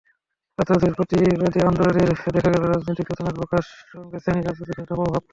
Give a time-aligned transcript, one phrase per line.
[0.59, 5.21] ছাত্রদের প্রতিবাদী আন্দোলনে দেখা গেল রাজনৈতিক চেতনার প্রকাশ, সঙ্গে শ্রেণি-রাজনীতির কিছুটা প্রভাব।